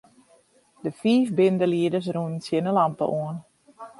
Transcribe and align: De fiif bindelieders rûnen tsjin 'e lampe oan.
De 0.83 0.91
fiif 1.01 1.27
bindelieders 1.37 2.11
rûnen 2.13 2.39
tsjin 2.43 2.69
'e 2.69 2.73
lampe 2.77 3.05
oan. 3.19 3.37